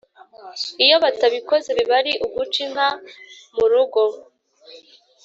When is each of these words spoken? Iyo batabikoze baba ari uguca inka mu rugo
Iyo 0.85 0.95
batabikoze 1.03 1.69
baba 1.77 1.95
ari 1.99 2.13
uguca 2.25 2.59
inka 2.65 2.87
mu 3.55 3.65
rugo 3.71 4.01